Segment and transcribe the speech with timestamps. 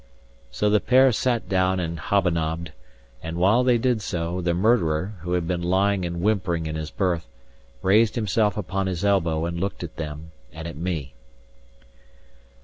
[0.49, 2.71] So the pair sat down and hob a nobbed;
[3.21, 6.89] and while they did so, the murderer, who had been lying and whimpering in his
[6.89, 7.27] berth,
[7.83, 11.13] raised himself upon his elbow and looked at them and at me.